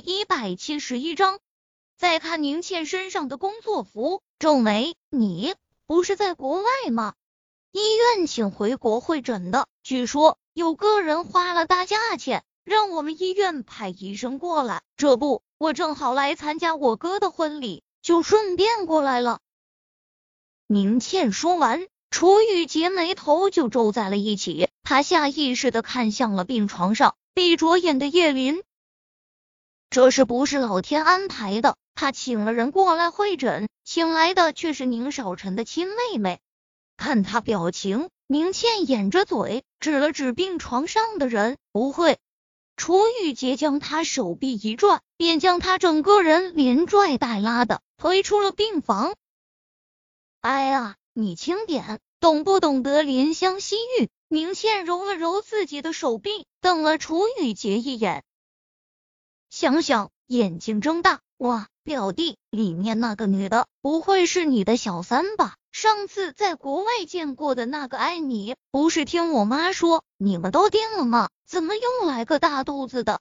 [0.00, 1.38] 一百七十一章，
[1.96, 5.54] 再看宁倩身上的工作服，皱眉：“你
[5.86, 7.14] 不是在国外吗？
[7.72, 14.82] 医院请回国会诊的，据说有个人花了大价钱，让我们医院派医生过来。
[14.96, 19.40] 这不，我正好来参加我哥的婚礼，就顺便过来了。”
[20.66, 28.62] 宁倩说完，楚雨洁眉头就皱在了一起，她下意识的看向了病床上闭着眼的叶林。
[29.90, 31.76] 这是不是老天安排的？
[31.96, 36.38] 他请了人过来会诊，请来的却是宁少臣的亲妹妹。
[36.96, 42.18] 看他表情，宁倩掩着嘴，指了指病床上的人，不会。
[42.76, 49.16] 楚雨洁将他手臂一转，便将他整个人连拽带拉的推出了病房。
[50.40, 54.08] 哎呀，你轻点，懂不懂得怜香惜玉？
[54.28, 58.22] 宁倩揉了揉自己的手臂，瞪了楚雨洁一眼。
[59.60, 61.68] 想想，眼睛睁大，哇！
[61.84, 65.56] 表弟，里面那个女的不会是你的小三吧？
[65.70, 71.28] 上次在国外见过的那个爱你，不是听我妈说你们都定了吗？
[71.46, 73.20] 怎么又来个大肚子的？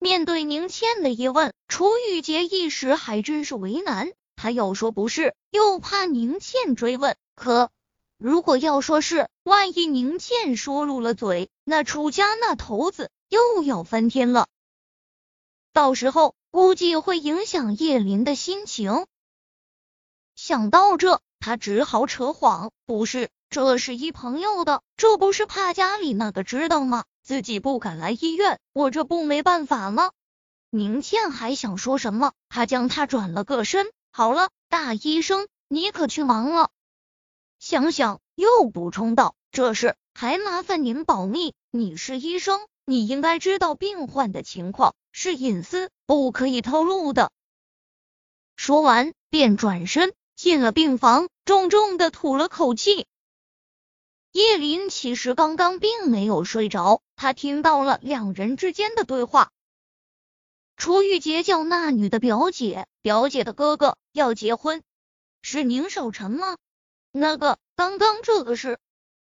[0.00, 4.10] 面对宁倩的疑问，楚雨洁一时还真是为难。
[4.34, 7.14] 他要说不是，又怕宁倩追问。
[7.36, 7.70] 可
[8.18, 14.48] 如果要说是，万一宁倩说入了嘴，那楚家那头子又要翻天了。
[15.76, 19.04] 到时候估计会影响叶林的心情。
[20.34, 27.04] 想到这，他只好扯谎：“不是，这是一朋友的，这不是怕家里那个知道吗？
[27.22, 30.12] 自己不敢来医院，我这不没办法吗？”
[30.72, 36.70] 宁倩还想说什么，他将他转了个身：“好了，大医生，你可去忙了。”
[37.60, 47.32] 想想又补充道：“这事还麻烦您保密，你是医生，你应该知道病患的情况。”是隐私，不可以透露的。
[48.54, 53.06] 说完，便转身进了病房，重重的吐了口气。
[54.32, 59.52] 叶林其实刚刚并没有睡着，他听到了两人之间的对话。
[60.76, 64.82] 楚玉洁叫那女的表姐，表姐的哥哥要结婚，
[65.40, 66.58] 是宁守臣吗？
[67.10, 68.78] 那个刚刚这个是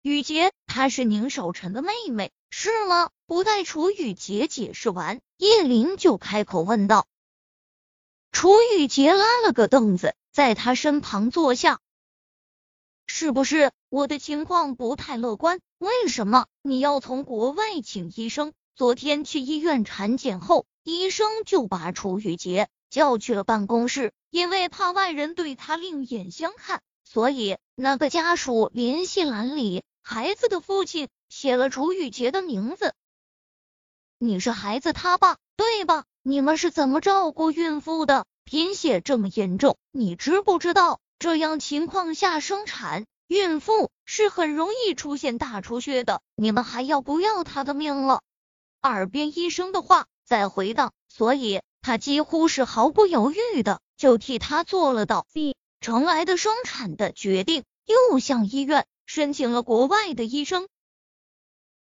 [0.00, 2.30] 雨洁，她是宁守臣的妹妹。
[2.54, 3.08] 是吗？
[3.24, 7.06] 不待楚雨洁解释完，叶林就开口问道。
[8.30, 11.80] 楚雨洁拉了个凳子，在他身旁坐下。
[13.06, 15.60] 是不是我的情况不太乐观？
[15.78, 18.52] 为什么你要从国外请医生？
[18.76, 31.08] 昨天去医院产检后，医生就把楚雨洁叫去了办公室，因为怕外人对他另眼相看，所以那个家属联系栏里孩子的父亲。
[31.32, 32.92] 写了楚雨洁的名字，
[34.18, 36.04] 你是孩子他爸对吧？
[36.22, 38.26] 你们是怎么照顾孕妇的？
[38.44, 41.00] 贫血这么严重，你知不知道？
[41.18, 46.20] 这样情况下生产，孕妇是很容易出现大出血的。
[46.36, 48.20] 你们还要不要她的命了？
[48.82, 60.68] 耳边医生的话在回荡，所以他几乎是毫不犹豫的就替他做了到 B 成来的生产的决定，又向医院申请了国外的医生。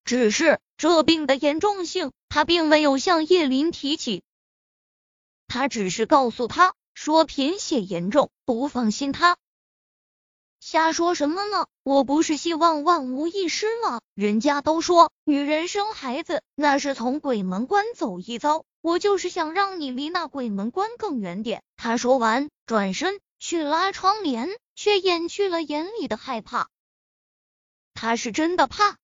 [0.05, 4.23] 只是这病的严重性，他并没有向叶林提起。
[5.47, 9.37] 他只是告诉他说贫血严重，不放心他。
[10.61, 11.67] 瞎说什么呢？
[11.83, 14.01] 我不是希望万无一失吗？
[14.15, 21.63] 人家都说女人生孩子那是从鬼门关走一遭，我就是想让你离那鬼门关更远点。
[21.77, 26.71] 他说完，转身去拉窗帘，却掩去了眼里的害怕。
[28.05, 28.99] 他是真的怕。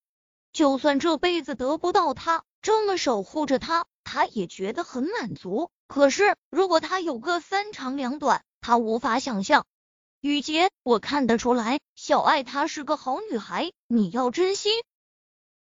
[0.53, 5.71] 就算这辈子得不到他，这么守护着他，他也觉得很满足。
[5.87, 9.65] 可是如果他有个三长两短，他无法想象。
[10.19, 14.69] 雨洁，我看得出来，小爱她是个好女孩，你要珍惜。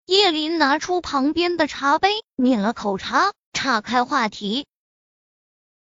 [0.05, 4.67] 叶林拿出旁边的茶杯，抿了口茶，岔开话题。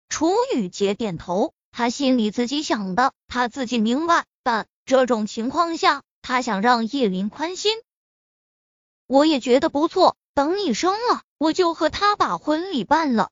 [0.09, 4.25] 楚雨洁点头，他心里自己想的，他自己明白。
[4.43, 7.77] 但这种情况下，他想让叶林宽心。
[9.07, 13.31] 我也觉得不错，等你生了，我就和他把婚礼办了。